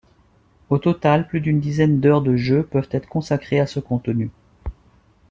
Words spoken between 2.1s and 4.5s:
de jeu peuvent être consacrées à ce contenu.